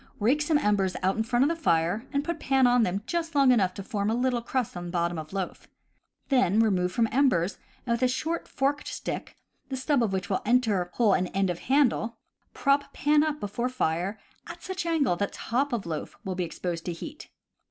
Rake 0.19 0.41
some 0.41 0.57
embers 0.57 0.95
out 1.03 1.15
in 1.15 1.21
front 1.21 1.43
of 1.43 1.49
the 1.49 1.55
fire 1.63 2.07
and 2.11 2.23
put 2.23 2.39
pan 2.39 2.65
on 2.65 2.81
them 2.81 3.03
just 3.05 3.35
long 3.35 3.51
enough 3.51 3.75
to 3.75 3.83
form 3.83 4.09
a 4.09 4.15
little 4.15 4.41
crust 4.41 4.75
on 4.75 4.89
bottom 4.89 5.19
of 5.19 5.31
loaf. 5.31 5.67
Then 6.29 6.59
remove 6.59 6.91
from 6.91 7.07
embers, 7.11 7.59
and, 7.85 7.91
with 7.93 8.01
a 8.01 8.07
short 8.07 8.47
forked 8.47 8.87
stick, 8.87 9.35
the 9.69 9.77
stub 9.77 10.01
of 10.01 10.11
which 10.11 10.27
will 10.27 10.41
enter 10.43 10.89
hole 10.93 11.13
in 11.13 11.27
end 11.27 11.51
of 11.51 11.59
handle, 11.59 12.17
prop 12.55 12.91
pan 12.93 13.23
up 13.23 13.39
before 13.39 13.69
fire 13.69 14.17
at 14.47 14.63
such 14.63 14.87
angle 14.87 15.17
that 15.17 15.33
top 15.33 15.71
of 15.71 15.85
loaf 15.85 16.15
will 16.25 16.33
be 16.33 16.45
exposed 16.45 16.83
to 16.85 16.93
heat. 16.93 17.29